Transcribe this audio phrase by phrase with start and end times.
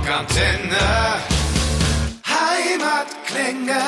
[0.00, 0.78] Rockantenne.
[2.24, 3.80] Heimatklänge.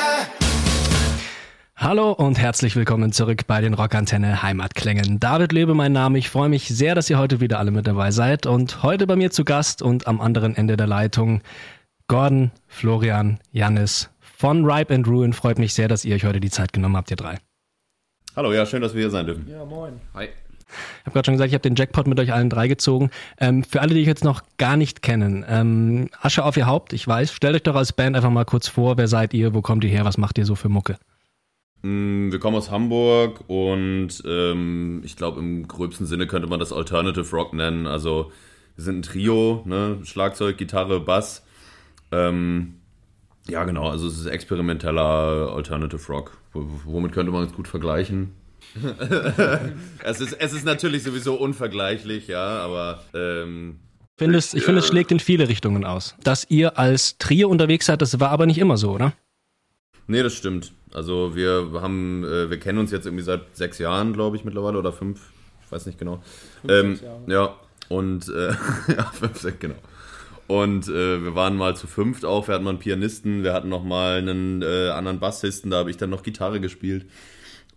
[1.75, 5.19] Hallo und herzlich willkommen zurück bei den Rockantenne Heimatklängen.
[5.19, 6.19] David Lebe mein Name.
[6.19, 9.15] Ich freue mich sehr, dass ihr heute wieder alle mit dabei seid und heute bei
[9.15, 11.41] mir zu Gast und am anderen Ende der Leitung
[12.07, 15.33] Gordon, Florian, Jannis von Ripe and Ruin.
[15.33, 17.39] Freut mich sehr, dass ihr euch heute die Zeit genommen habt, ihr drei.
[18.35, 19.47] Hallo, ja, schön, dass wir hier sein dürfen.
[19.49, 19.99] Ja, moin.
[20.13, 20.29] Hi.
[20.99, 23.09] Ich habe gerade schon gesagt, ich habe den Jackpot mit euch allen drei gezogen.
[23.39, 26.93] Ähm, für alle, die euch jetzt noch gar nicht kennen, ähm, Asche auf ihr Haupt,
[26.93, 27.31] ich weiß.
[27.33, 29.89] Stellt euch doch als Band einfach mal kurz vor, wer seid ihr, wo kommt ihr
[29.89, 30.97] her, was macht ihr so für Mucke?
[31.81, 36.71] Mm, Wir kommen aus Hamburg und ähm, ich glaube, im gröbsten Sinne könnte man das
[36.73, 37.87] Alternative Rock nennen.
[37.87, 38.31] Also,
[38.75, 39.99] wir sind ein Trio, ne?
[40.03, 41.43] Schlagzeug, Gitarre, Bass.
[42.11, 42.75] Ähm,
[43.49, 46.37] ja, genau, also es ist experimenteller Alternative Rock.
[46.53, 48.31] W- Womit könnte man es gut vergleichen?
[50.03, 54.79] es, ist, es ist natürlich sowieso unvergleichlich, ja, aber ähm, Ich finde, es, ich finde,
[54.79, 56.15] es schlägt in viele Richtungen aus.
[56.23, 59.13] Dass ihr als Trio unterwegs seid, das war aber nicht immer so, oder?
[60.07, 60.73] Nee, das stimmt.
[60.93, 64.77] Also wir haben, äh, wir kennen uns jetzt irgendwie seit sechs Jahren, glaube ich, mittlerweile
[64.77, 65.21] oder fünf,
[65.65, 66.21] ich weiß nicht genau.
[66.67, 67.21] ähm, sechs Jahre.
[67.27, 67.55] Ja,
[67.89, 68.49] und äh,
[68.97, 69.75] ja, fünf, sechs, genau.
[70.47, 73.69] Und äh, wir waren mal zu fünft auch, wir hatten mal einen Pianisten, wir hatten
[73.69, 77.05] noch mal einen äh, anderen Bassisten, da habe ich dann noch Gitarre gespielt.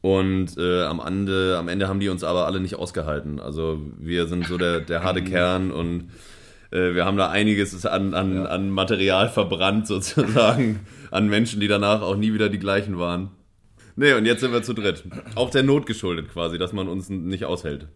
[0.00, 3.40] Und äh, am, Ende, am Ende haben die uns aber alle nicht ausgehalten.
[3.40, 6.10] Also wir sind so der, der harte Kern und
[6.70, 10.80] äh, wir haben da einiges an, an, an Material verbrannt sozusagen,
[11.10, 13.30] an Menschen, die danach auch nie wieder die gleichen waren.
[13.96, 15.04] Nee, und jetzt sind wir zu dritt.
[15.34, 17.88] Auch der Not geschuldet quasi, dass man uns nicht aushält.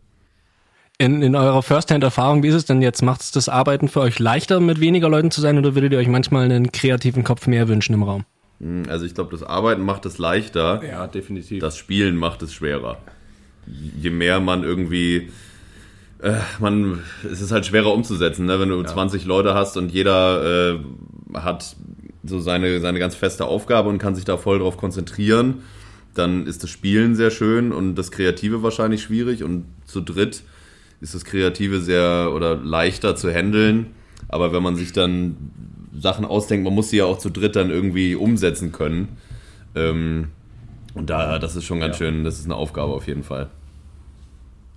[0.97, 3.03] In, in eurer First-Hand-Erfahrung, wie ist es denn jetzt?
[3.03, 5.99] Macht es das Arbeiten für euch leichter, mit weniger Leuten zu sein, oder würdet ihr
[5.99, 8.25] euch manchmal einen kreativen Kopf mehr wünschen im Raum?
[8.61, 11.61] Hm, Also ich glaube, das Arbeiten macht es leichter, Ja, definitiv.
[11.61, 12.99] das Spielen macht es schwerer.
[13.67, 15.31] Je mehr man irgendwie,
[16.23, 18.59] äh, man, es ist halt schwerer umzusetzen, ne?
[18.61, 20.79] wenn du 20 Leute hast und jeder äh,
[21.35, 21.77] hat
[22.25, 25.63] so seine, seine ganz feste Aufgabe und kann sich da voll drauf konzentrieren,
[26.15, 30.43] dann ist das Spielen sehr schön und das Kreative wahrscheinlich schwierig und zu dritt
[31.01, 33.87] ist das Kreative sehr oder leichter zu handeln.
[34.29, 35.37] Aber wenn man sich dann
[36.01, 39.17] Sachen ausdenkt, man muss sie ja auch zu dritt dann irgendwie umsetzen können.
[39.75, 40.29] Ähm,
[40.95, 43.51] und da, das ist schon ganz schön, das ist eine Aufgabe auf jeden Fall.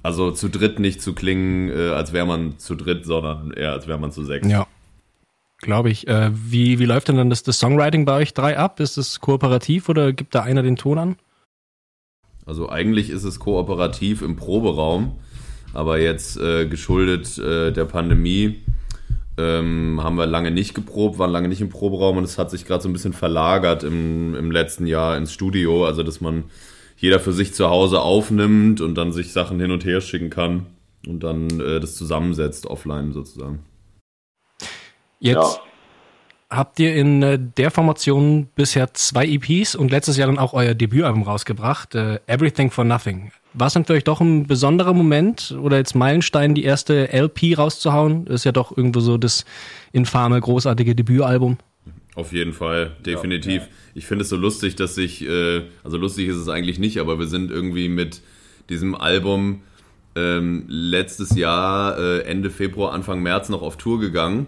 [0.03, 3.87] Also zu dritt nicht zu klingen, äh, als wäre man zu dritt, sondern eher als
[3.87, 4.47] wäre man zu sechs.
[4.47, 4.67] Ja.
[5.59, 6.07] Glaube ich.
[6.07, 8.81] Äh, wie, wie läuft denn dann das, das Songwriting bei euch drei ab?
[8.81, 11.15] Ist es kooperativ oder gibt da einer den Ton an?
[12.45, 15.13] Also eigentlich ist es kooperativ im Proberaum,
[15.73, 18.61] aber jetzt äh, geschuldet äh, der Pandemie
[19.37, 22.65] ähm, haben wir lange nicht geprobt, waren lange nicht im Proberaum und es hat sich
[22.65, 26.45] gerade so ein bisschen verlagert im, im letzten Jahr ins Studio, also dass man
[26.97, 30.67] jeder für sich zu Hause aufnimmt und dann sich Sachen hin und her schicken kann
[31.07, 33.59] und dann äh, das zusammensetzt offline sozusagen.
[35.19, 35.61] Jetzt
[36.55, 40.73] habt ihr in äh, der Formation bisher zwei EPs und letztes Jahr dann auch euer
[40.73, 43.31] Debütalbum rausgebracht, äh, Everything for Nothing.
[43.53, 47.57] War es denn für euch doch ein besonderer Moment oder jetzt Meilenstein, die erste LP
[47.57, 48.25] rauszuhauen?
[48.27, 49.45] Ist ja doch irgendwo so das
[49.91, 51.57] infame, großartige Debütalbum.
[52.15, 53.63] Auf jeden Fall, definitiv.
[53.63, 53.67] Ja.
[53.95, 57.19] Ich finde es so lustig, dass ich, äh, also lustig ist es eigentlich nicht, aber
[57.19, 58.21] wir sind irgendwie mit
[58.69, 59.61] diesem Album
[60.15, 64.47] ähm, letztes Jahr, äh, Ende Februar, Anfang März noch auf Tour gegangen.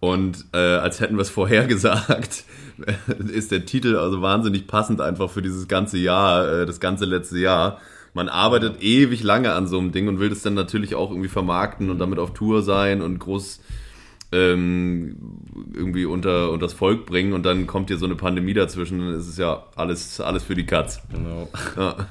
[0.00, 2.44] Und äh, als hätten wir es vorhergesagt,
[3.32, 7.38] ist der Titel also wahnsinnig passend einfach für dieses ganze Jahr, äh, das ganze letzte
[7.38, 7.80] Jahr.
[8.14, 11.28] Man arbeitet ewig lange an so einem Ding und will das dann natürlich auch irgendwie
[11.28, 13.60] vermarkten und damit auf Tour sein und groß
[14.30, 15.16] ähm,
[15.72, 19.14] irgendwie unter, unter das Volk bringen und dann kommt hier so eine Pandemie dazwischen, dann
[19.14, 21.00] ist es ja alles, alles für die Katz.
[21.10, 21.48] Genau.
[21.76, 22.08] Ja.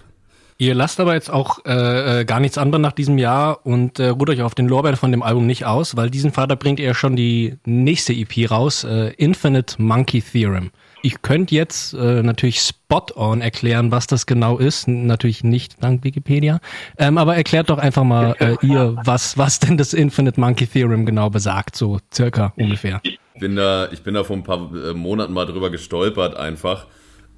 [0.59, 4.07] Ihr lasst aber jetzt auch äh, äh, gar nichts anderes nach diesem Jahr und äh,
[4.07, 6.95] ruht euch auf den Lorbeeren von dem Album nicht aus, weil diesen Vater bringt ihr
[6.95, 10.72] schon die nächste EP raus, äh, Infinite Monkey Theorem.
[11.03, 14.88] Ich könnte jetzt äh, natürlich spot on erklären, was das genau ist.
[14.88, 16.59] Natürlich nicht dank Wikipedia.
[16.97, 21.06] Ähm, aber erklärt doch einfach mal äh, ihr, was, was denn das Infinite Monkey Theorem
[21.06, 22.99] genau besagt, so circa ungefähr.
[23.03, 26.87] Ich bin da, ich bin da vor ein paar äh, Monaten mal drüber gestolpert einfach.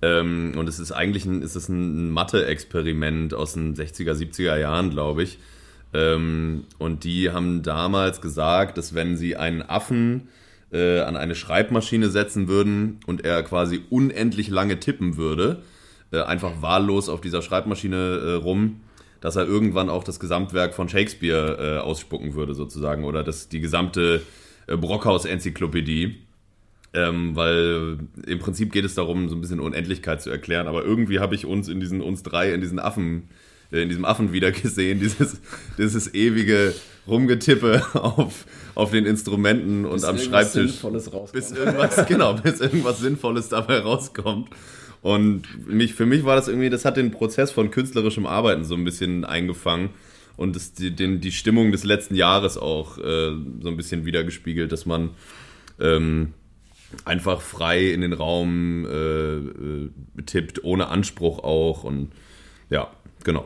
[0.01, 4.89] Ähm, und es ist eigentlich ein, es ist ein Mathe-Experiment aus den 60er, 70er Jahren,
[4.89, 5.39] glaube ich.
[5.93, 10.29] Ähm, und die haben damals gesagt, dass wenn sie einen Affen
[10.71, 15.63] äh, an eine Schreibmaschine setzen würden und er quasi unendlich lange tippen würde,
[16.11, 18.81] äh, einfach wahllos auf dieser Schreibmaschine äh, rum,
[19.21, 23.59] dass er irgendwann auch das Gesamtwerk von Shakespeare äh, ausspucken würde, sozusagen, oder das, die
[23.59, 24.21] gesamte
[24.67, 26.19] äh, Brockhaus-Enzyklopädie.
[26.91, 31.19] Ähm, weil im Prinzip geht es darum, so ein bisschen Unendlichkeit zu erklären, aber irgendwie
[31.19, 33.29] habe ich uns in diesen, uns drei in diesen Affen
[33.71, 35.39] äh, in diesem Affen wieder gesehen, dieses,
[35.77, 36.73] dieses ewige
[37.07, 38.45] Rumgetippe auf,
[38.75, 40.81] auf den Instrumenten und bis am Schreibtisch.
[41.31, 44.49] Bis irgendwas, genau, bis irgendwas Sinnvolles dabei rauskommt.
[45.01, 48.75] Und mich, für mich war das irgendwie, das hat den Prozess von künstlerischem Arbeiten so
[48.75, 49.91] ein bisschen eingefangen
[50.35, 53.31] und das, die, den, die Stimmung des letzten Jahres auch äh,
[53.61, 55.11] so ein bisschen wiedergespiegelt, dass man
[55.79, 56.33] ähm,
[57.05, 59.89] einfach frei in den Raum äh, äh,
[60.25, 62.11] tippt, ohne Anspruch auch und
[62.69, 62.89] ja,
[63.23, 63.45] genau.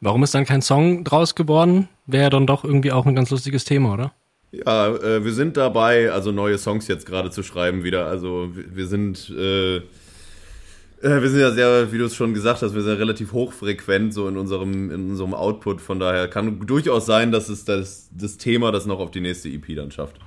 [0.00, 1.88] Warum ist dann kein Song draus geworden?
[2.06, 4.12] Wäre dann doch irgendwie auch ein ganz lustiges Thema, oder?
[4.50, 8.06] Ja, äh, wir sind dabei, also neue Songs jetzt gerade zu schreiben wieder.
[8.06, 9.82] Also wir sind äh,
[11.02, 13.32] äh, wir sind ja sehr, wie du es schon gesagt hast, wir sind ja relativ
[13.32, 15.80] hochfrequent so in unserem, in unserem Output.
[15.80, 19.48] Von daher kann durchaus sein, dass es das, das Thema das noch auf die nächste
[19.48, 20.20] EP dann schafft.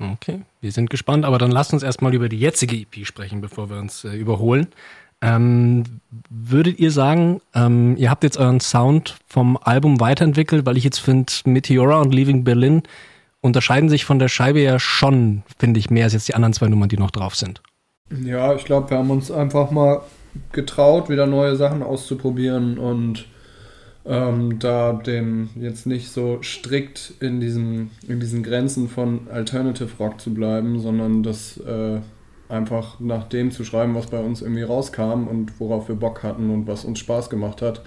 [0.00, 3.68] Okay, wir sind gespannt, aber dann lasst uns erstmal über die jetzige EP sprechen, bevor
[3.68, 4.68] wir uns äh, überholen.
[5.20, 5.84] Ähm,
[6.30, 11.00] würdet ihr sagen, ähm, ihr habt jetzt euren Sound vom Album weiterentwickelt, weil ich jetzt
[11.00, 12.82] finde, Meteora und Leaving Berlin
[13.42, 16.68] unterscheiden sich von der Scheibe ja schon, finde ich, mehr als jetzt die anderen zwei
[16.68, 17.60] Nummern, die noch drauf sind.
[18.24, 20.00] Ja, ich glaube, wir haben uns einfach mal
[20.52, 23.26] getraut, wieder neue Sachen auszuprobieren und
[24.04, 30.20] ähm, da dem jetzt nicht so strikt in diesen, in diesen Grenzen von Alternative Rock
[30.20, 31.98] zu bleiben, sondern das äh,
[32.48, 36.50] einfach nach dem zu schreiben, was bei uns irgendwie rauskam und worauf wir Bock hatten
[36.50, 37.82] und was uns Spaß gemacht hat.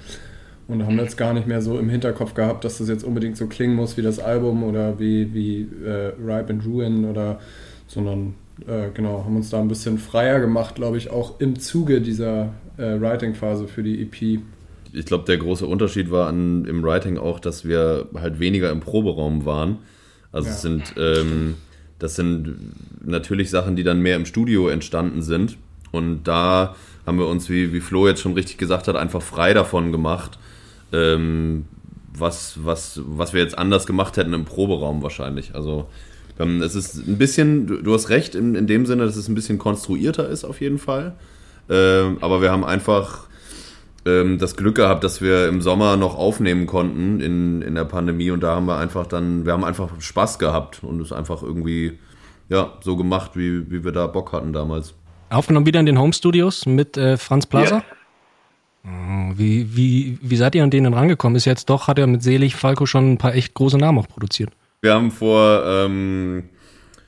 [0.66, 3.48] Und haben jetzt gar nicht mehr so im Hinterkopf gehabt, dass das jetzt unbedingt so
[3.48, 7.40] klingen muss wie das Album oder wie, wie äh, Ripe and Ruin oder,
[7.88, 8.36] sondern
[8.66, 12.54] äh, genau, haben uns da ein bisschen freier gemacht, glaube ich, auch im Zuge dieser
[12.78, 14.42] äh, Writing-Phase für die EP.
[14.94, 18.80] Ich glaube, der große Unterschied war an, im Writing auch, dass wir halt weniger im
[18.80, 19.80] Proberaum waren.
[20.32, 20.54] Also ja.
[20.54, 21.56] es sind, ähm,
[22.00, 22.56] das sind
[23.04, 25.58] natürlich Sachen, die dann mehr im Studio entstanden sind.
[25.92, 26.76] Und da
[27.06, 30.40] haben wir uns, wie, wie Flo jetzt schon richtig gesagt hat, einfach frei davon gemacht,
[30.92, 31.66] ähm,
[32.16, 35.56] was, was, was wir jetzt anders gemacht hätten im Proberaum wahrscheinlich.
[35.56, 35.88] Also
[36.40, 39.28] ähm, es ist ein bisschen, du, du hast recht in, in, dem Sinne, dass es
[39.28, 41.16] ein bisschen konstruierter ist auf jeden Fall.
[41.70, 43.28] Ähm, aber wir haben einfach
[44.06, 48.32] ähm, das Glück gehabt, dass wir im Sommer noch aufnehmen konnten in, in der Pandemie
[48.32, 52.00] und da haben wir einfach dann, wir haben einfach Spaß gehabt und es einfach irgendwie
[52.50, 54.94] ja, so gemacht, wie, wie wir da Bock hatten damals.
[55.30, 57.78] Aufgenommen wieder in den Home Studios mit äh, Franz Plaza?
[57.78, 57.84] Ja.
[58.86, 61.38] Oh, wie, wie, wie seid ihr an denen rangekommen?
[61.38, 64.08] Ist jetzt doch, hat er mit Selig Falco schon ein paar echt große Namen auch
[64.08, 64.52] produziert.
[64.82, 66.50] Wir haben vor ähm,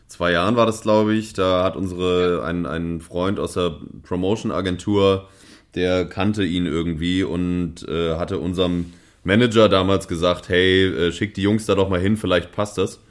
[0.07, 5.27] zwei Jahren war das, glaube ich, da hat unsere ein, ein Freund aus der Promotion-Agentur,
[5.75, 8.93] der kannte ihn irgendwie und äh, hatte unserem
[9.23, 13.01] Manager damals gesagt, hey, äh, schick die Jungs da doch mal hin, vielleicht passt das.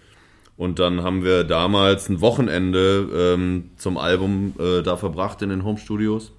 [0.56, 5.64] Und dann haben wir damals ein Wochenende ähm, zum Album äh, da verbracht in den
[5.64, 6.32] Home Studios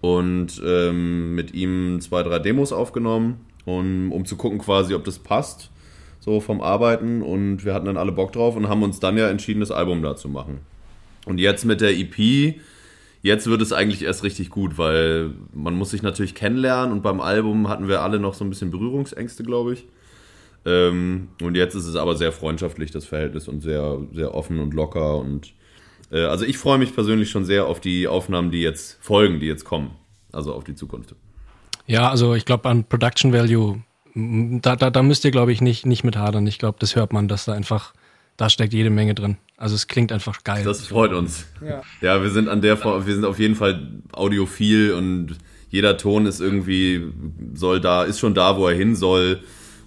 [0.00, 5.20] und ähm, mit ihm zwei, drei Demos aufgenommen, um, um zu gucken quasi, ob das
[5.20, 5.70] passt
[6.20, 9.28] so vom Arbeiten und wir hatten dann alle Bock drauf und haben uns dann ja
[9.28, 10.58] entschieden, das Album da zu machen.
[11.24, 12.56] Und jetzt mit der EP,
[13.22, 17.20] jetzt wird es eigentlich erst richtig gut, weil man muss sich natürlich kennenlernen und beim
[17.20, 19.86] Album hatten wir alle noch so ein bisschen Berührungsängste, glaube ich.
[20.64, 24.74] Ähm, und jetzt ist es aber sehr freundschaftlich, das Verhältnis und sehr, sehr offen und
[24.74, 25.54] locker und
[26.10, 29.46] äh, also ich freue mich persönlich schon sehr auf die Aufnahmen, die jetzt folgen, die
[29.46, 29.92] jetzt kommen.
[30.32, 31.14] Also auf die Zukunft.
[31.86, 33.82] Ja, also ich glaube an Production Value
[34.14, 36.46] da, da, da müsst ihr, glaube ich, nicht, nicht mit hadern.
[36.46, 37.92] Ich glaube, das hört man, dass da einfach,
[38.38, 39.36] da steckt jede Menge drin.
[39.58, 40.64] Also es klingt einfach geil.
[40.64, 41.44] Das freut uns.
[41.60, 45.36] Ja, ja wir sind an der, wir sind auf jeden Fall audiophil und
[45.68, 47.02] jeder Ton ist irgendwie,
[47.52, 49.40] soll da, ist schon da, wo er hin soll.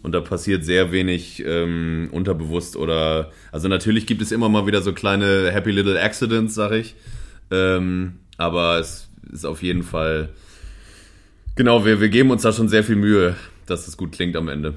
[0.03, 4.81] Und da passiert sehr wenig ähm, unterbewusst oder, also natürlich gibt es immer mal wieder
[4.81, 6.95] so kleine Happy Little Accidents, sag ich.
[7.51, 10.29] Ähm, aber es ist auf jeden Fall,
[11.55, 13.35] genau, wir, wir geben uns da schon sehr viel Mühe
[13.71, 14.75] dass es gut klingt am Ende.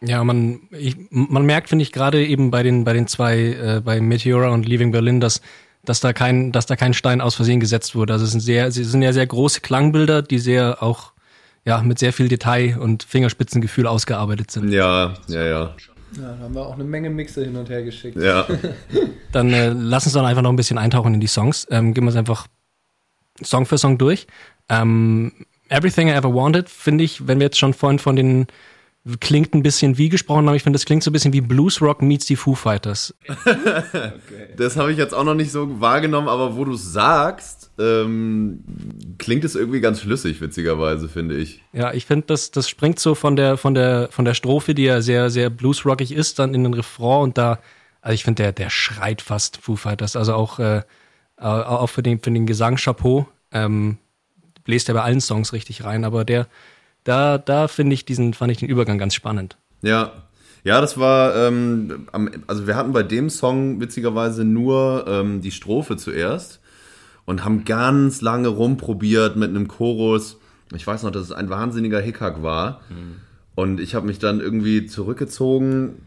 [0.00, 3.80] Ja, man, ich, man merkt, finde ich, gerade eben bei den, bei den zwei, äh,
[3.84, 5.40] bei Meteora und Leaving Berlin, dass,
[5.84, 8.12] dass da kein, dass da kein Stein aus Versehen gesetzt wurde.
[8.12, 11.12] Also es sind sehr, sie sind ja sehr große Klangbilder, die sehr auch,
[11.64, 14.70] ja, mit sehr viel Detail und Fingerspitzengefühl ausgearbeitet sind.
[14.70, 15.74] Ja, ja, ja.
[16.16, 18.16] Ja, da haben wir auch eine Menge Mixe hin und her geschickt.
[18.16, 18.46] Ja.
[19.32, 21.66] dann äh, lass uns dann einfach noch ein bisschen eintauchen in die Songs.
[21.70, 22.46] Ähm, gehen wir es einfach
[23.42, 24.26] Song für Song durch.
[24.68, 25.32] Ähm,
[25.68, 28.46] Everything I Ever Wanted, finde ich, wenn wir jetzt schon vorhin von den
[29.20, 31.80] klingt ein bisschen wie gesprochen haben, ich finde, das klingt so ein bisschen wie Blues
[31.80, 33.14] Rock meets die Foo Fighters.
[33.28, 34.12] okay.
[34.56, 38.64] Das habe ich jetzt auch noch nicht so wahrgenommen, aber wo du sagst, ähm,
[39.18, 41.62] klingt es irgendwie ganz schlüssig, witzigerweise, finde ich.
[41.72, 44.84] Ja, ich finde, das, das springt so von der, von der, von der Strophe, die
[44.84, 47.60] ja sehr, sehr bluesrockig ist, dann in den Refrain und da,
[48.00, 50.82] also ich finde, der, der schreit fast Foo Fighters, also auch, äh,
[51.36, 53.28] auch für den, für den Gesang Chapeau.
[53.52, 53.98] Ähm,
[54.64, 56.48] bläst er bei allen Songs richtig rein, aber der,
[57.06, 59.56] Da, da finde ich diesen, fand ich den Übergang ganz spannend.
[59.80, 60.12] Ja,
[60.64, 62.08] ja, das war, ähm,
[62.48, 66.58] also wir hatten bei dem Song witzigerweise nur ähm, die Strophe zuerst
[67.24, 70.38] und haben ganz lange rumprobiert mit einem Chorus.
[70.74, 72.80] Ich weiß noch, dass es ein wahnsinniger Hickhack war.
[72.88, 73.20] Mhm.
[73.54, 76.02] Und ich habe mich dann irgendwie zurückgezogen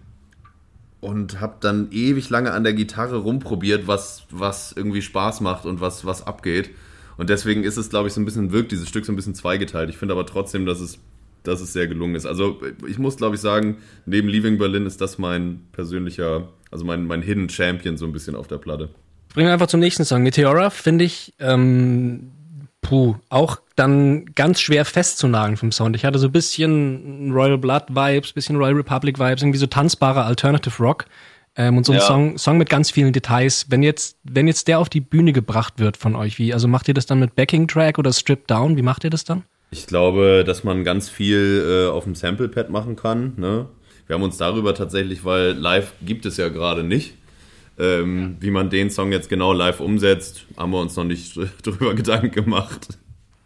[0.99, 5.79] und habe dann ewig lange an der Gitarre rumprobiert, was, was irgendwie Spaß macht und
[5.79, 6.71] was, was abgeht.
[7.19, 9.35] Und deswegen ist es, glaube ich, so ein bisschen, wirkt dieses Stück so ein bisschen
[9.35, 9.89] zweigeteilt.
[9.89, 10.99] Ich finde aber trotzdem, dass es
[11.43, 12.25] dass es sehr gelungen ist.
[12.25, 17.05] Also ich muss, glaube ich, sagen, neben Leaving Berlin ist das mein persönlicher, also mein,
[17.05, 18.89] mein Hidden Champion so ein bisschen auf der Platte.
[19.33, 20.23] Bringen wir einfach zum nächsten Song.
[20.23, 22.31] Meteora finde ich, ähm,
[22.81, 25.95] puh, auch dann ganz schwer festzunageln vom Sound.
[25.95, 30.23] Ich hatte so ein bisschen Royal Blood Vibes, bisschen Royal Republic Vibes, irgendwie so tanzbare
[30.23, 31.05] Alternative Rock.
[31.59, 32.05] Ähm, und so ein ja.
[32.05, 33.65] Song, Song mit ganz vielen Details.
[33.67, 36.87] Wenn jetzt, wenn jetzt der auf die Bühne gebracht wird von euch, wie, also macht
[36.87, 38.77] ihr das dann mit Backing Track oder Stripped Down?
[38.77, 39.43] Wie macht ihr das dann?
[39.69, 43.33] Ich glaube, dass man ganz viel äh, auf dem Sample-Pad machen kann.
[43.35, 43.65] Ne?
[44.07, 47.15] Wir haben uns darüber tatsächlich, weil live gibt es ja gerade nicht,
[47.77, 51.93] ähm, wie man den Song jetzt genau live umsetzt, haben wir uns noch nicht drüber
[51.93, 52.87] Gedanken gemacht.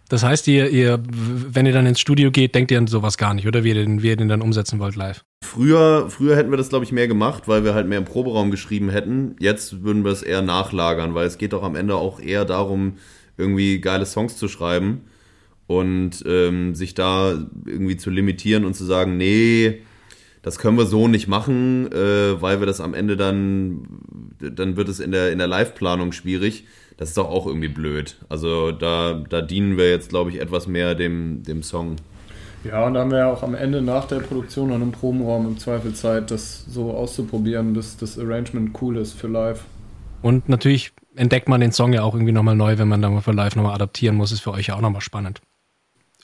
[0.09, 3.33] Das heißt, ihr, ihr, wenn ihr dann ins Studio geht, denkt ihr an sowas gar
[3.33, 5.25] nicht, oder wie ihr den, wie ihr den dann umsetzen wollt live?
[5.43, 8.49] Früher, früher hätten wir das, glaube ich, mehr gemacht, weil wir halt mehr im Proberaum
[8.49, 9.35] geschrieben hätten.
[9.39, 12.93] Jetzt würden wir es eher nachlagern, weil es geht doch am Ende auch eher darum,
[13.37, 15.01] irgendwie geile Songs zu schreiben
[15.67, 19.81] und ähm, sich da irgendwie zu limitieren und zu sagen, nee,
[20.41, 23.87] das können wir so nicht machen, äh, weil wir das am Ende dann,
[24.39, 26.65] dann wird es in der, in der Live-Planung schwierig.
[26.97, 28.17] Das ist doch auch irgendwie blöd.
[28.29, 31.95] Also da, da dienen wir jetzt, glaube ich, etwas mehr dem, dem Song.
[32.63, 35.45] Ja, und da haben wir ja auch am Ende nach der Produktion an einem Probenraum
[35.47, 39.65] im Zweifel Zeit, das so auszuprobieren, dass das Arrangement cool ist für live.
[40.21, 43.21] Und natürlich entdeckt man den Song ja auch irgendwie nochmal neu, wenn man da mal
[43.21, 45.41] für live nochmal adaptieren muss, ist für euch ja auch nochmal spannend.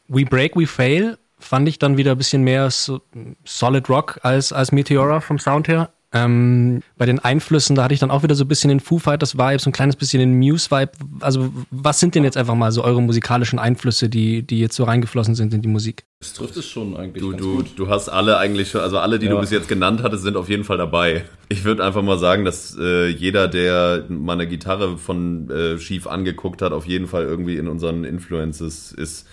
[0.08, 3.02] We Break, We Fail fand ich dann wieder ein bisschen mehr so
[3.46, 5.92] Solid Rock als, als Meteora vom Sound her.
[6.12, 8.98] Ähm, bei den Einflüssen, da hatte ich dann auch wieder so ein bisschen den Foo
[8.98, 10.92] Fighters Vibe, so ein kleines bisschen den Muse Vibe.
[11.20, 14.86] Also, was sind denn jetzt einfach mal so eure musikalischen Einflüsse, die, die jetzt so
[14.86, 16.06] reingeflossen sind in die Musik?
[16.20, 17.22] Das trifft es schon eigentlich.
[17.22, 17.74] Du, du, gut.
[17.76, 19.34] du hast alle eigentlich schon, also alle, die ja.
[19.34, 21.26] du bis jetzt genannt hattest, sind auf jeden Fall dabei.
[21.48, 26.08] Ich würde einfach mal sagen, dass äh, jeder, der mal eine Gitarre von äh, schief
[26.08, 29.28] angeguckt hat, auf jeden Fall irgendwie in unseren Influences ist.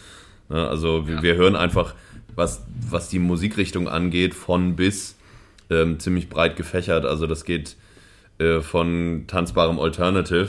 [0.50, 0.68] Ne?
[0.68, 1.22] Also wir, ja.
[1.22, 1.94] wir, hören einfach,
[2.34, 5.15] was, was die Musikrichtung angeht, von bis
[5.70, 7.04] ähm, ziemlich breit gefächert.
[7.04, 7.76] Also das geht
[8.38, 10.48] äh, von tanzbarem Alternative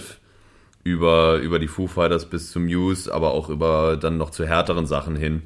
[0.83, 4.85] über, über die Foo Fighters bis zum Muse, aber auch über dann noch zu härteren
[4.85, 5.41] Sachen hin.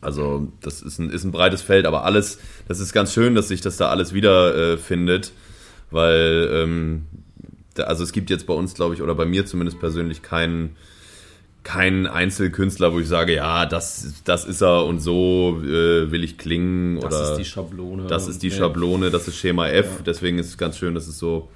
[0.00, 3.48] Also das ist ein, ist ein breites Feld, aber alles, das ist ganz schön, dass
[3.48, 7.06] sich das da alles wiederfindet, äh, weil ähm,
[7.74, 10.76] da, also es gibt jetzt bei uns, glaube ich, oder bei mir zumindest persönlich keinen
[11.62, 16.38] kein Einzelkünstler, wo ich sage, ja, das, das ist er und so äh, will ich
[16.38, 16.96] klingen.
[17.00, 18.06] Das oder ist die Schablone.
[18.06, 19.86] Das ist die Schablone, das ist Schema F.
[19.86, 20.02] Ja.
[20.04, 21.48] Deswegen ist es ganz schön, dass es so,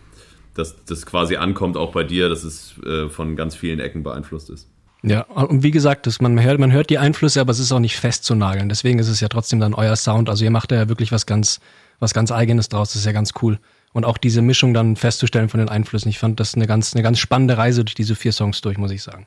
[0.54, 4.50] dass das quasi ankommt auch bei dir, dass es äh, von ganz vielen Ecken beeinflusst
[4.50, 4.68] ist.
[5.02, 7.78] Ja, und wie gesagt, das, man, hört, man hört die Einflüsse, aber es ist auch
[7.78, 8.68] nicht festzunageln.
[8.68, 10.28] Deswegen ist es ja trotzdem dann euer Sound.
[10.28, 11.60] Also ihr macht da ja wirklich was ganz,
[11.98, 12.90] was ganz Eigenes draus.
[12.90, 13.58] Das ist ja ganz cool.
[13.92, 16.08] Und auch diese Mischung dann festzustellen von den Einflüssen.
[16.08, 18.90] Ich fand das eine ganz, eine ganz spannende Reise durch diese vier Songs durch, muss
[18.90, 19.26] ich sagen.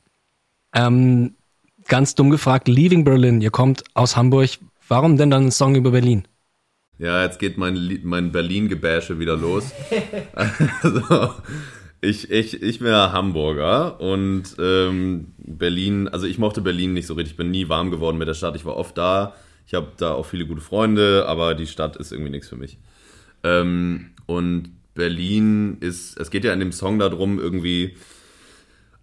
[0.74, 1.36] Ähm,
[1.88, 4.50] ganz dumm gefragt, Leaving Berlin, ihr kommt aus Hamburg,
[4.88, 6.28] warum denn dann ein Song über Berlin?
[6.98, 9.72] Ja, jetzt geht mein, mein Berlin-Gebäsche wieder los.
[10.82, 11.34] also,
[12.02, 17.14] ich, ich, ich bin ja Hamburger und ähm, Berlin, also ich mochte Berlin nicht so
[17.14, 18.56] richtig, ich bin nie warm geworden mit der Stadt.
[18.56, 19.34] Ich war oft da,
[19.66, 22.78] ich habe da auch viele gute Freunde, aber die Stadt ist irgendwie nichts für mich.
[23.44, 27.96] Ähm, und Berlin ist, es geht ja in dem Song darum, irgendwie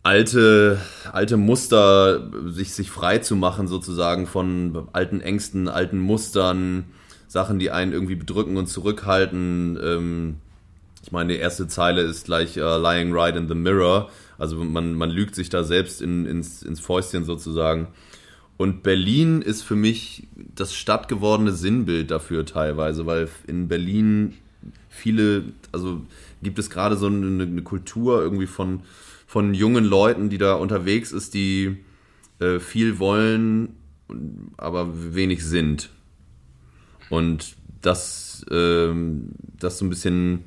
[0.06, 6.84] alte, alte Muster, sich, sich frei zu machen sozusagen von alten Ängsten, alten Mustern,
[7.26, 9.76] Sachen, die einen irgendwie bedrücken und zurückhalten.
[9.82, 10.36] Ähm,
[11.02, 14.08] ich meine, die erste Zeile ist gleich uh, Lying Right in the Mirror.
[14.38, 17.88] Also man, man lügt sich da selbst in, ins, ins Fäustchen sozusagen.
[18.56, 24.34] Und Berlin ist für mich das stattgewordene Sinnbild dafür teilweise, weil in Berlin
[24.88, 26.00] viele, also
[26.44, 28.82] gibt es gerade so eine, eine Kultur irgendwie von,
[29.26, 31.84] von jungen Leuten, die da unterwegs ist, die
[32.38, 33.76] äh, viel wollen,
[34.56, 35.90] aber wenig sind.
[37.10, 38.92] Und das, äh,
[39.58, 40.44] das so ein bisschen,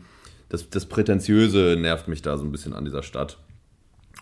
[0.49, 3.37] das, das Prätentiöse nervt mich da so ein bisschen an dieser Stadt.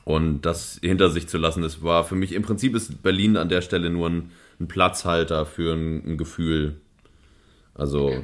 [0.04, 3.50] Und das hinter sich zu lassen, das war für mich, im Prinzip ist Berlin an
[3.50, 6.80] der Stelle nur ein, ein Platzhalter für ein, ein Gefühl.
[7.74, 8.24] Also,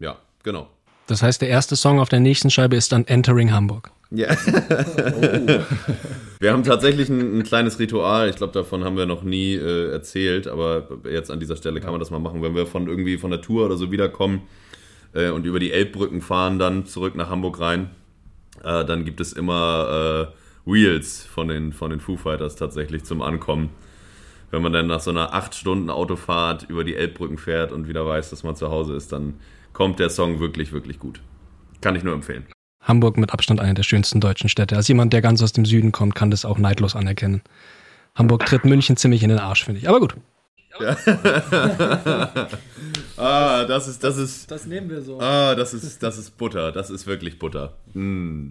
[0.00, 0.68] ja, genau.
[1.06, 3.92] Das heißt, der erste Song auf der nächsten Scheibe ist dann Entering Hamburg.
[4.10, 4.28] Ja.
[4.30, 5.60] Oh.
[6.40, 8.28] Wir haben tatsächlich ein, ein kleines Ritual.
[8.28, 11.92] Ich glaube, davon haben wir noch nie äh, erzählt, aber jetzt an dieser Stelle kann
[11.92, 12.42] man das mal machen.
[12.42, 14.42] Wenn wir von irgendwie von der Tour oder so wiederkommen
[15.14, 17.90] äh, und über die Elbbrücken fahren, dann zurück nach Hamburg rein,
[18.62, 20.30] äh, dann gibt es immer
[20.66, 23.70] äh, Wheels von den, von den Foo Fighters tatsächlich zum Ankommen.
[24.50, 28.06] Wenn man dann nach so einer 8 Stunden Autofahrt über die Elbbrücken fährt und wieder
[28.06, 29.34] weiß, dass man zu Hause ist, dann
[29.72, 31.20] kommt der Song wirklich, wirklich gut.
[31.80, 32.46] Kann ich nur empfehlen.
[32.84, 34.76] Hamburg mit Abstand eine der schönsten deutschen Städte.
[34.76, 37.42] Als jemand, der ganz aus dem Süden kommt, kann das auch neidlos anerkennen.
[38.14, 39.88] Hamburg tritt München ziemlich in den Arsch, finde ich.
[39.88, 40.14] Aber gut.
[40.80, 40.96] Ja.
[43.16, 44.50] ah, das ist, das ist.
[44.50, 45.20] Das nehmen wir so.
[45.20, 46.72] Ah, das ist, das ist Butter.
[46.72, 47.74] Das ist wirklich Butter.
[47.94, 48.48] Mm,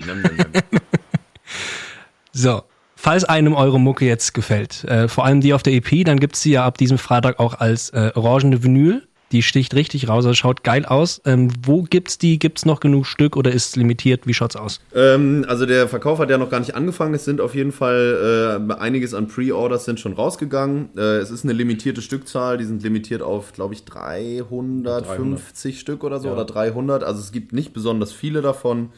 [2.32, 2.64] so.
[2.96, 6.42] Falls einem eure Mucke jetzt gefällt, äh, vor allem die auf der EP, dann gibt's
[6.42, 9.06] sie ja ab diesem Freitag auch als äh, orangene Vinyl.
[9.34, 11.20] Die sticht richtig raus, also schaut geil aus.
[11.26, 12.38] Ähm, wo gibt's die?
[12.38, 14.28] Gibt's noch genug Stück oder ist es limitiert?
[14.28, 14.80] Wie schaut's aus?
[14.94, 17.16] Ähm, also der Verkauf hat ja noch gar nicht angefangen.
[17.16, 20.90] Es sind auf jeden Fall äh, einiges an Pre-Orders sind schon rausgegangen.
[20.96, 22.60] Äh, es ist eine limitierte Stückzahl.
[22.60, 25.76] Die sind limitiert auf, glaube ich, 350 300.
[25.82, 26.34] Stück oder so ja.
[26.34, 27.04] oder 300.
[27.04, 28.90] Also es gibt nicht besonders viele davon.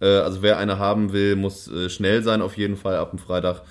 [0.00, 3.20] Äh, also wer eine haben will, muss äh, schnell sein auf jeden Fall ab dem
[3.20, 3.62] Freitag.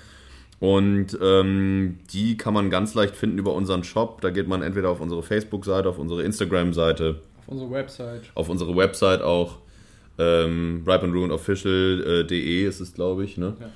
[0.64, 4.22] Und ähm, die kann man ganz leicht finden über unseren Shop.
[4.22, 7.16] Da geht man entweder auf unsere Facebook-Seite, auf unsere Instagram-Seite.
[7.36, 8.22] Auf unsere Website.
[8.34, 9.58] Auf unsere Website auch.
[10.18, 13.36] Ähm, ripeandruinofficial.de ist es, glaube ich.
[13.36, 13.54] Ne?
[13.60, 13.66] Ja.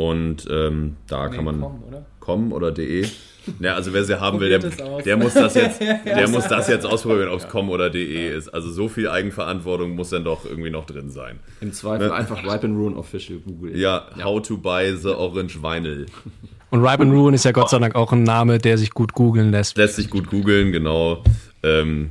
[0.00, 1.60] Und ähm, da nee, kann man.
[1.60, 2.06] Com, oder?
[2.20, 3.06] Com oder de.
[3.58, 4.58] Ja, also wer sie haben will, der,
[5.02, 8.48] der muss das jetzt, der muss das jetzt ausprobieren, ob es com oder de ist.
[8.50, 11.40] Also so viel Eigenverantwortung muss dann doch irgendwie noch drin sein.
[11.62, 12.14] Im Zweifel ne?
[12.14, 13.76] einfach Ripe and Ruin Official googeln.
[13.76, 16.06] Ja, ja, how to buy the orange vinyl.
[16.70, 19.14] Und Ripe and Ruin ist ja Gott sei Dank auch ein Name, der sich gut
[19.14, 19.76] googeln lässt.
[19.78, 21.24] Lässt sich gut googeln, genau.
[21.62, 22.10] Ähm,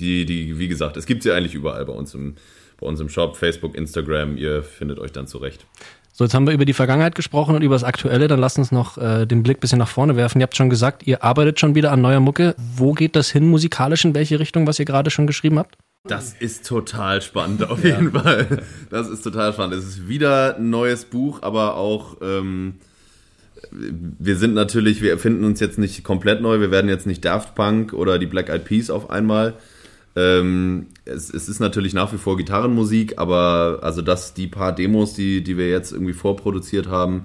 [0.00, 2.34] die, die, wie gesagt, es gibt sie eigentlich überall bei uns im,
[2.80, 4.38] bei uns im Shop, Facebook, Instagram.
[4.38, 5.66] Ihr findet euch dann zurecht.
[6.14, 8.28] So, jetzt haben wir über die Vergangenheit gesprochen und über das Aktuelle.
[8.28, 10.40] Dann lasst uns noch äh, den Blick bisschen nach vorne werfen.
[10.40, 12.54] Ihr habt schon gesagt, ihr arbeitet schon wieder an neuer Mucke.
[12.76, 14.04] Wo geht das hin musikalisch?
[14.04, 15.78] In welche Richtung, was ihr gerade schon geschrieben habt?
[16.04, 18.20] Das ist total spannend auf jeden ja.
[18.20, 18.62] Fall.
[18.90, 19.74] Das ist total spannend.
[19.74, 22.74] Es ist wieder ein neues Buch, aber auch ähm,
[23.70, 26.60] wir sind natürlich, wir erfinden uns jetzt nicht komplett neu.
[26.60, 29.54] Wir werden jetzt nicht Daft Punk oder die Black Eyed Peas auf einmal.
[30.14, 35.14] Ähm, es, es, ist natürlich nach wie vor Gitarrenmusik, aber also das, die paar Demos,
[35.14, 37.24] die, die wir jetzt irgendwie vorproduziert haben,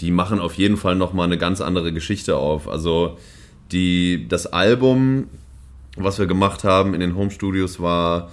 [0.00, 2.68] die machen auf jeden Fall nochmal eine ganz andere Geschichte auf.
[2.68, 3.18] Also
[3.70, 5.28] die, das Album,
[5.96, 8.30] was wir gemacht haben in den Home Studios, war,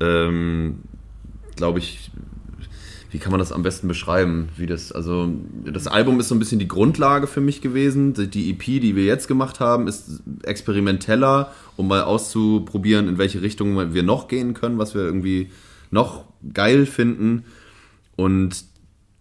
[0.00, 0.80] ähm,
[1.56, 2.10] glaube ich,
[3.10, 4.50] wie kann man das am besten beschreiben?
[4.56, 5.32] Wie das, also,
[5.64, 8.12] das Album ist so ein bisschen die Grundlage für mich gewesen.
[8.30, 13.94] Die EP, die wir jetzt gemacht haben, ist experimenteller, um mal auszuprobieren, in welche Richtung
[13.94, 15.50] wir noch gehen können, was wir irgendwie
[15.90, 17.44] noch geil finden.
[18.16, 18.64] Und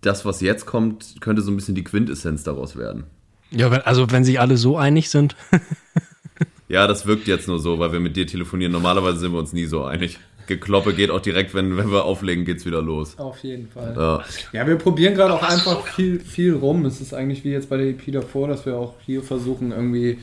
[0.02, 3.06] das, was jetzt kommt, könnte so ein bisschen die Quintessenz daraus werden.
[3.52, 5.38] Ja, also wenn sich alle so einig sind.
[6.68, 8.74] ja, das wirkt jetzt nur so, weil wir mit dir telefonieren.
[8.74, 10.20] Normalerweise sind wir uns nie so einig.
[10.48, 13.18] Gekloppe geht auch direkt, wenn, wenn wir auflegen, geht's wieder los.
[13.20, 13.94] Auf jeden Fall.
[13.96, 16.86] Ja, ja wir probieren gerade auch einfach viel, viel rum.
[16.86, 20.20] Es ist eigentlich wie jetzt bei der EP davor, dass wir auch hier versuchen, irgendwie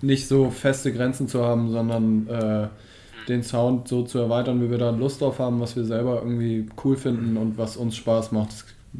[0.00, 2.68] nicht so feste Grenzen zu haben, sondern äh,
[3.28, 6.66] den Sound so zu erweitern, wie wir da Lust drauf haben, was wir selber irgendwie
[6.84, 8.50] cool finden und was uns Spaß macht.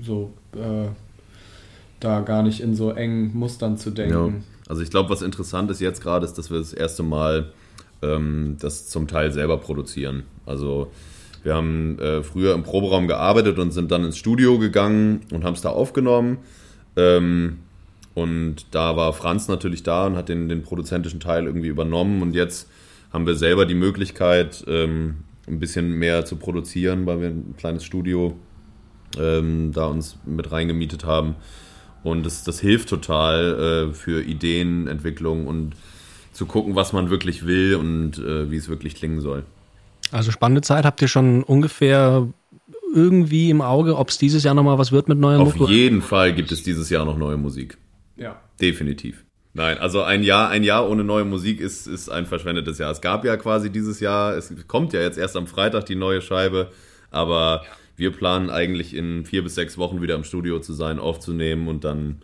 [0.01, 0.89] So äh,
[2.01, 4.13] da gar nicht in so engen Mustern zu denken.
[4.13, 4.33] Ja.
[4.69, 7.53] Also ich glaube, was interessant ist jetzt gerade, ist, dass wir das erste Mal
[8.03, 10.25] ähm, das zum Teil selber produzieren.
[10.46, 10.90] Also
[11.42, 15.54] wir haben äh, früher im Proberaum gearbeitet und sind dann ins Studio gegangen und haben
[15.54, 16.38] es da aufgenommen.
[16.96, 17.59] Ähm,
[18.14, 22.22] und da war Franz natürlich da und hat den, den produzentischen Teil irgendwie übernommen.
[22.22, 22.68] Und jetzt
[23.12, 27.85] haben wir selber die Möglichkeit, ähm, ein bisschen mehr zu produzieren, weil wir ein kleines
[27.85, 28.37] Studio
[29.18, 31.35] ähm, da uns mit reingemietet haben.
[32.02, 35.74] Und das, das hilft total äh, für Ideenentwicklung und
[36.33, 39.44] zu gucken, was man wirklich will und äh, wie es wirklich klingen soll.
[40.14, 40.85] Also spannende Zeit.
[40.85, 42.29] Habt ihr schon ungefähr
[42.94, 45.61] irgendwie im Auge, ob es dieses Jahr nochmal was wird mit neuer Musik?
[45.62, 47.79] Auf jeden Fall gibt es dieses Jahr noch neue Musik.
[48.16, 48.40] Ja.
[48.61, 49.24] Definitiv.
[49.55, 52.92] Nein, also ein Jahr, ein Jahr ohne neue Musik ist, ist ein verschwendetes Jahr.
[52.92, 56.22] Es gab ja quasi dieses Jahr, es kommt ja jetzt erst am Freitag die neue
[56.22, 56.70] Scheibe,
[57.11, 57.70] aber ja.
[57.96, 61.83] wir planen eigentlich in vier bis sechs Wochen wieder im Studio zu sein, aufzunehmen und
[61.83, 62.22] dann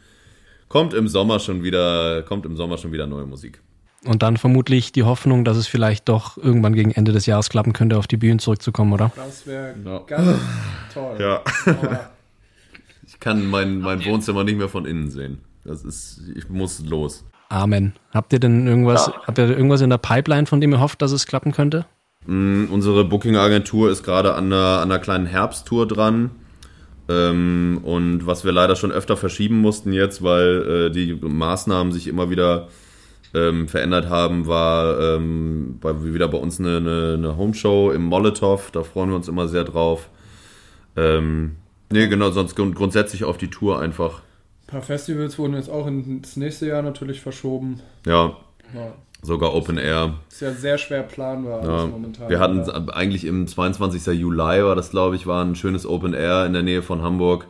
[0.68, 3.60] kommt im Sommer schon wieder, kommt im Sommer schon wieder neue Musik.
[4.04, 7.74] Und dann vermutlich die Hoffnung, dass es vielleicht doch irgendwann gegen Ende des Jahres klappen
[7.74, 9.12] könnte, auf die Bühnen zurückzukommen, oder?
[9.14, 9.98] Das wäre ja.
[10.06, 10.38] ganz
[10.94, 11.16] toll.
[11.18, 11.42] Ja.
[13.06, 15.42] ich kann mein, mein Wohnzimmer nicht mehr von innen sehen.
[15.64, 17.24] Das ist, ich muss los.
[17.50, 17.92] Amen.
[18.12, 19.22] Habt ihr denn irgendwas, ja.
[19.26, 21.84] habt ihr irgendwas in der Pipeline, von dem ihr hofft, dass es klappen könnte?
[22.24, 26.30] Mm, unsere Booking-Agentur ist gerade an einer, an einer kleinen Herbsttour dran.
[27.08, 32.06] Ähm, und was wir leider schon öfter verschieben mussten jetzt, weil äh, die Maßnahmen sich
[32.06, 32.68] immer wieder
[33.34, 38.70] ähm, verändert haben, war ähm, bei, wieder bei uns eine, eine, eine Homeshow im Molotow.
[38.72, 40.08] Da freuen wir uns immer sehr drauf.
[40.96, 41.56] Ähm,
[41.92, 44.22] nee, genau, sonst grund grundsätzlich auf die Tour einfach.
[44.66, 47.80] Ein paar Festivals wurden jetzt auch ins nächste Jahr natürlich verschoben.
[48.06, 48.36] Ja,
[48.74, 48.92] Ja.
[49.22, 50.14] sogar Open Air.
[50.28, 52.28] Ist ja sehr schwer planbar Ja, momentan.
[52.28, 52.84] wir hatten Ja.
[52.94, 54.06] eigentlich im 22.
[54.18, 57.46] Juli war das, glaube ich, war ein schönes Open Air in der Nähe von Hamburg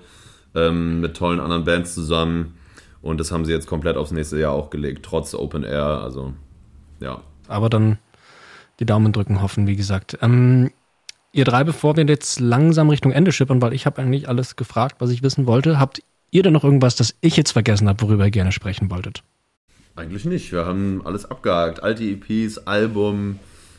[0.54, 2.54] ähm, mit tollen anderen Bands zusammen.
[3.02, 6.00] Und das haben sie jetzt komplett aufs nächste Jahr auch gelegt, trotz Open Air.
[6.02, 6.34] Also,
[7.00, 7.22] ja.
[7.48, 7.98] Aber dann
[8.78, 10.18] die Daumen drücken, hoffen, wie gesagt.
[10.20, 10.70] Ähm,
[11.32, 14.96] ihr drei, bevor wir jetzt langsam Richtung Ende schippern, weil ich habe eigentlich alles gefragt,
[14.98, 18.24] was ich wissen wollte, habt ihr denn noch irgendwas, das ich jetzt vergessen habe, worüber
[18.24, 19.22] ihr gerne sprechen wolltet?
[19.96, 20.52] Eigentlich nicht.
[20.52, 21.82] Wir haben alles abgehakt.
[21.82, 23.38] Alte EPs, Album.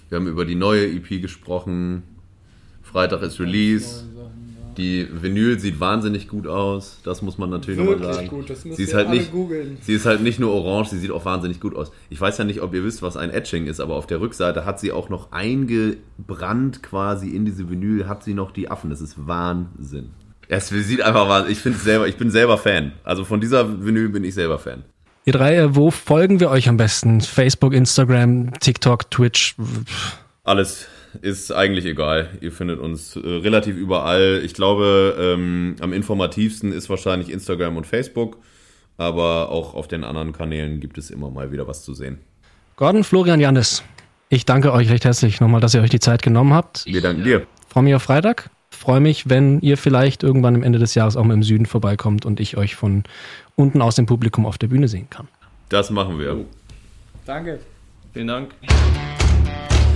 [0.10, 2.04] Wir haben über die neue EP gesprochen.
[2.84, 4.04] Freitag ist Release.
[4.82, 6.98] Die Vinyl sieht wahnsinnig gut aus.
[7.04, 8.28] Das muss man natürlich nochmal Wirklich sagen.
[8.30, 9.78] gut, das sie ist halt nicht, googeln.
[9.82, 11.92] Sie ist halt nicht nur orange, sie sieht auch wahnsinnig gut aus.
[12.10, 14.66] Ich weiß ja nicht, ob ihr wisst, was ein Etching ist, aber auf der Rückseite
[14.66, 18.90] hat sie auch noch eingebrannt quasi in diese Vinyl, hat sie noch die Affen.
[18.90, 20.10] Das ist Wahnsinn.
[20.48, 21.58] Es sieht einfach wahnsinnig.
[21.58, 22.94] Ich finde selber, ich bin selber Fan.
[23.04, 24.84] Also von dieser Vinyl bin ich selber Fan.
[25.26, 27.22] Ihr drei, äh, wo folgen wir euch am besten?
[27.22, 29.56] Facebook, Instagram, TikTok, Twitch?
[30.44, 30.88] Alles
[31.22, 32.30] ist eigentlich egal.
[32.42, 34.42] Ihr findet uns äh, relativ überall.
[34.44, 38.38] Ich glaube, ähm, am informativsten ist wahrscheinlich Instagram und Facebook,
[38.98, 42.20] aber auch auf den anderen Kanälen gibt es immer mal wieder was zu sehen.
[42.76, 43.84] Gordon, Florian, Janis,
[44.30, 46.86] ich danke euch recht herzlich nochmal, dass ihr euch die Zeit genommen habt.
[46.86, 47.46] Wir danken dir.
[47.68, 48.50] Freue mich auf Freitag.
[48.70, 52.26] Freue mich, wenn ihr vielleicht irgendwann am Ende des Jahres auch mal im Süden vorbeikommt
[52.26, 53.04] und ich euch von
[53.56, 55.28] unten aus dem Publikum auf der Bühne sehen kann.
[55.70, 56.46] Das machen wir.
[57.26, 57.60] Danke.
[58.14, 58.52] Vielen Dank.